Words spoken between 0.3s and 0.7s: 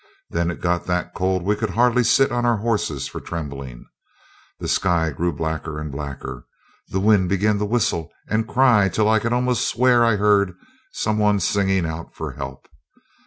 Then it